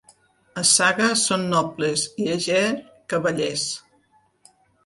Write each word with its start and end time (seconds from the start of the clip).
A 0.61 0.63
Saga 0.69 1.09
són 1.25 1.43
nobles 1.51 2.07
i 2.25 2.31
a 2.39 2.39
Ger, 2.47 2.65
cavallers. 3.15 3.71